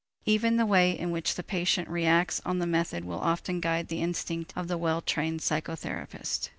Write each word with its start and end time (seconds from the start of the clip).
Even 0.25 0.57
the 0.57 0.65
way 0.65 0.97
in 0.97 1.11
which 1.11 1.35
the 1.35 1.43
patient 1.43 1.87
reacts 1.87 2.41
on 2.43 2.57
the 2.57 2.65
method 2.65 3.05
will 3.05 3.19
often 3.19 3.59
guide 3.59 3.87
the 3.87 4.01
instinct 4.01 4.51
of 4.55 4.67
the 4.67 4.75
well 4.75 4.99
trained 5.03 5.41
psychotherapist. 5.41 6.49